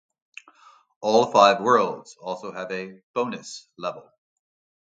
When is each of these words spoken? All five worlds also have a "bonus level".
All 1.01 1.29
five 1.31 1.61
worlds 1.61 2.15
also 2.19 2.51
have 2.51 2.71
a 2.71 3.01
"bonus 3.13 3.67
level". 3.77 4.09